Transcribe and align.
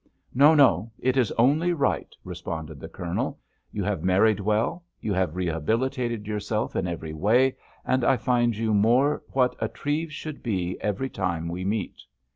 "No, 0.33 0.55
no, 0.55 0.91
it 0.97 1.15
is 1.15 1.31
only 1.33 1.73
right," 1.73 2.11
responded 2.23 2.79
the 2.79 2.89
Colonel. 2.89 3.39
"You 3.71 3.83
have 3.83 4.03
married 4.03 4.39
well. 4.39 4.83
You 4.99 5.13
have 5.13 5.35
rehabilitated 5.35 6.25
yourself 6.25 6.75
in 6.75 6.87
every 6.87 7.13
way, 7.13 7.55
and 7.85 8.03
I 8.03 8.17
find 8.17 8.57
you 8.57 8.73
more 8.73 9.21
what 9.33 9.55
a 9.59 9.67
Treves 9.67 10.13
should 10.13 10.41
be 10.41 10.75
every 10.81 11.11
time 11.11 11.49
we 11.49 11.63
meet." 11.63 11.99